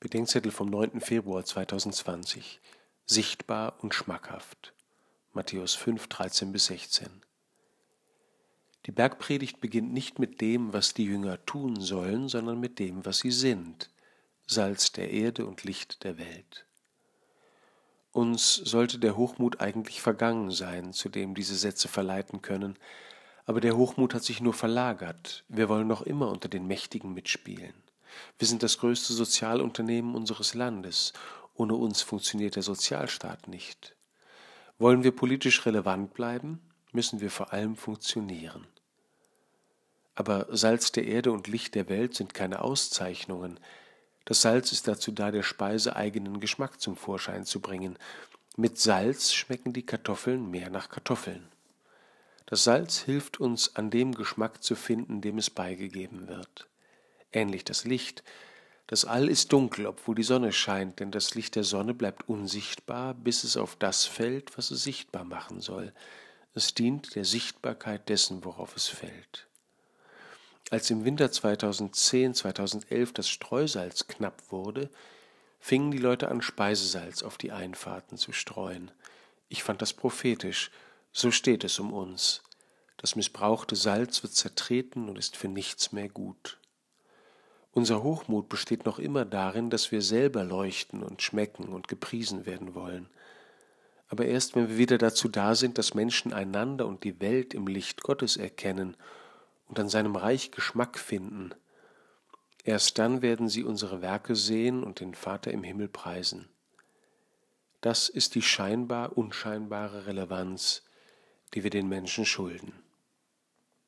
Bedenkzettel 0.00 0.52
vom 0.52 0.70
9. 0.70 1.00
Februar 1.00 1.44
2020. 1.44 2.60
Sichtbar 3.04 3.82
und 3.82 3.94
schmackhaft. 3.94 4.72
Matthäus 5.32 5.74
5, 5.74 6.06
13 6.06 6.52
bis 6.52 6.66
16. 6.66 7.08
Die 8.86 8.92
Bergpredigt 8.92 9.60
beginnt 9.60 9.92
nicht 9.92 10.20
mit 10.20 10.40
dem, 10.40 10.72
was 10.72 10.94
die 10.94 11.04
Jünger 11.04 11.44
tun 11.46 11.80
sollen, 11.80 12.28
sondern 12.28 12.60
mit 12.60 12.78
dem, 12.78 13.04
was 13.04 13.18
sie 13.18 13.32
sind. 13.32 13.90
Salz 14.46 14.92
der 14.92 15.10
Erde 15.10 15.44
und 15.46 15.64
Licht 15.64 16.04
der 16.04 16.16
Welt. 16.16 16.64
Uns 18.12 18.54
sollte 18.54 19.00
der 19.00 19.16
Hochmut 19.16 19.60
eigentlich 19.60 20.00
vergangen 20.00 20.52
sein, 20.52 20.92
zu 20.92 21.08
dem 21.08 21.34
diese 21.34 21.56
Sätze 21.56 21.88
verleiten 21.88 22.40
können, 22.40 22.78
aber 23.46 23.60
der 23.60 23.76
Hochmut 23.76 24.14
hat 24.14 24.22
sich 24.22 24.40
nur 24.40 24.54
verlagert. 24.54 25.44
Wir 25.48 25.68
wollen 25.68 25.88
noch 25.88 26.02
immer 26.02 26.30
unter 26.30 26.48
den 26.48 26.68
Mächtigen 26.68 27.14
mitspielen. 27.14 27.74
Wir 28.38 28.46
sind 28.46 28.62
das 28.62 28.78
größte 28.78 29.12
Sozialunternehmen 29.12 30.14
unseres 30.14 30.54
Landes. 30.54 31.12
Ohne 31.54 31.74
uns 31.74 32.02
funktioniert 32.02 32.56
der 32.56 32.62
Sozialstaat 32.62 33.48
nicht. 33.48 33.96
Wollen 34.78 35.02
wir 35.02 35.10
politisch 35.10 35.66
relevant 35.66 36.14
bleiben, 36.14 36.60
müssen 36.92 37.20
wir 37.20 37.30
vor 37.30 37.52
allem 37.52 37.76
funktionieren. 37.76 38.66
Aber 40.14 40.46
Salz 40.50 40.92
der 40.92 41.06
Erde 41.06 41.32
und 41.32 41.48
Licht 41.48 41.74
der 41.74 41.88
Welt 41.88 42.14
sind 42.14 42.34
keine 42.34 42.62
Auszeichnungen. 42.62 43.58
Das 44.24 44.42
Salz 44.42 44.72
ist 44.72 44.86
dazu 44.86 45.10
da, 45.10 45.30
der 45.30 45.42
Speise 45.42 45.96
eigenen 45.96 46.40
Geschmack 46.40 46.80
zum 46.80 46.96
Vorschein 46.96 47.44
zu 47.44 47.60
bringen. 47.60 47.98
Mit 48.56 48.78
Salz 48.78 49.32
schmecken 49.32 49.72
die 49.72 49.86
Kartoffeln 49.86 50.50
mehr 50.50 50.70
nach 50.70 50.88
Kartoffeln. 50.88 51.48
Das 52.46 52.64
Salz 52.64 52.98
hilft 52.98 53.40
uns, 53.40 53.76
an 53.76 53.90
dem 53.90 54.14
Geschmack 54.14 54.62
zu 54.62 54.74
finden, 54.74 55.20
dem 55.20 55.38
es 55.38 55.50
beigegeben 55.50 56.28
wird 56.28 56.68
ähnlich 57.32 57.64
das 57.64 57.84
Licht. 57.84 58.22
Das 58.86 59.04
All 59.04 59.28
ist 59.28 59.52
dunkel, 59.52 59.86
obwohl 59.86 60.14
die 60.14 60.22
Sonne 60.22 60.52
scheint, 60.52 61.00
denn 61.00 61.10
das 61.10 61.34
Licht 61.34 61.56
der 61.56 61.64
Sonne 61.64 61.94
bleibt 61.94 62.28
unsichtbar, 62.28 63.14
bis 63.14 63.44
es 63.44 63.56
auf 63.56 63.76
das 63.76 64.06
fällt, 64.06 64.56
was 64.56 64.70
es 64.70 64.82
sichtbar 64.82 65.24
machen 65.24 65.60
soll. 65.60 65.92
Es 66.54 66.74
dient 66.74 67.14
der 67.14 67.24
Sichtbarkeit 67.24 68.08
dessen, 68.08 68.44
worauf 68.44 68.74
es 68.76 68.88
fällt. 68.88 69.46
Als 70.70 70.90
im 70.90 71.04
Winter 71.04 71.30
2010, 71.30 72.34
2011 72.34 73.12
das 73.12 73.28
Streusalz 73.28 74.06
knapp 74.06 74.42
wurde, 74.50 74.90
fingen 75.60 75.90
die 75.90 75.98
Leute 75.98 76.28
an, 76.28 76.42
Speisesalz 76.42 77.22
auf 77.22 77.38
die 77.38 77.52
Einfahrten 77.52 78.18
zu 78.18 78.32
streuen. 78.32 78.90
Ich 79.48 79.62
fand 79.62 79.82
das 79.82 79.92
prophetisch. 79.92 80.70
So 81.12 81.30
steht 81.30 81.64
es 81.64 81.78
um 81.78 81.92
uns. 81.92 82.42
Das 82.98 83.16
missbrauchte 83.16 83.76
Salz 83.76 84.22
wird 84.22 84.34
zertreten 84.34 85.08
und 85.08 85.16
ist 85.16 85.36
für 85.36 85.48
nichts 85.48 85.92
mehr 85.92 86.08
gut. 86.08 86.58
Unser 87.78 88.02
Hochmut 88.02 88.48
besteht 88.48 88.86
noch 88.86 88.98
immer 88.98 89.24
darin, 89.24 89.70
dass 89.70 89.92
wir 89.92 90.02
selber 90.02 90.42
leuchten 90.42 91.04
und 91.04 91.22
schmecken 91.22 91.68
und 91.68 91.86
gepriesen 91.86 92.44
werden 92.44 92.74
wollen. 92.74 93.08
Aber 94.08 94.24
erst 94.24 94.56
wenn 94.56 94.68
wir 94.68 94.78
wieder 94.78 94.98
dazu 94.98 95.28
da 95.28 95.54
sind, 95.54 95.78
dass 95.78 95.94
Menschen 95.94 96.32
einander 96.32 96.86
und 96.86 97.04
die 97.04 97.20
Welt 97.20 97.54
im 97.54 97.68
Licht 97.68 98.02
Gottes 98.02 98.36
erkennen 98.36 98.96
und 99.68 99.78
an 99.78 99.88
seinem 99.88 100.16
Reich 100.16 100.50
Geschmack 100.50 100.98
finden, 100.98 101.50
erst 102.64 102.98
dann 102.98 103.22
werden 103.22 103.48
sie 103.48 103.62
unsere 103.62 104.02
Werke 104.02 104.34
sehen 104.34 104.82
und 104.82 104.98
den 104.98 105.14
Vater 105.14 105.52
im 105.52 105.62
Himmel 105.62 105.86
preisen. 105.86 106.48
Das 107.80 108.08
ist 108.08 108.34
die 108.34 108.42
scheinbar 108.42 109.16
unscheinbare 109.16 110.06
Relevanz, 110.06 110.82
die 111.54 111.62
wir 111.62 111.70
den 111.70 111.88
Menschen 111.88 112.24
schulden. 112.24 112.72